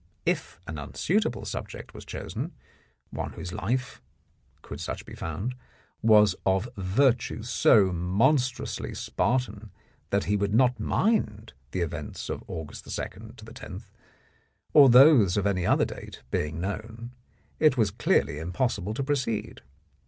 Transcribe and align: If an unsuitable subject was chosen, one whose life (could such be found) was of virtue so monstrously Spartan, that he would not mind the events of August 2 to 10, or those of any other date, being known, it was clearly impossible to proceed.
If 0.25 0.59
an 0.65 0.79
unsuitable 0.79 1.45
subject 1.45 1.93
was 1.93 2.05
chosen, 2.05 2.53
one 3.11 3.33
whose 3.33 3.53
life 3.53 4.01
(could 4.63 4.79
such 4.81 5.05
be 5.05 5.13
found) 5.13 5.53
was 6.01 6.35
of 6.43 6.67
virtue 6.75 7.43
so 7.43 7.93
monstrously 7.93 8.95
Spartan, 8.95 9.69
that 10.09 10.23
he 10.23 10.35
would 10.35 10.55
not 10.55 10.79
mind 10.79 11.53
the 11.69 11.81
events 11.81 12.29
of 12.31 12.43
August 12.47 12.83
2 12.85 13.09
to 13.37 13.45
10, 13.45 13.83
or 14.73 14.89
those 14.89 15.37
of 15.37 15.45
any 15.45 15.67
other 15.67 15.85
date, 15.85 16.23
being 16.31 16.59
known, 16.59 17.11
it 17.59 17.77
was 17.77 17.91
clearly 17.91 18.39
impossible 18.39 18.95
to 18.95 19.03
proceed. 19.03 19.61